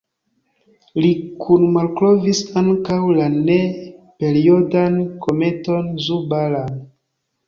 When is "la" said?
3.17-3.27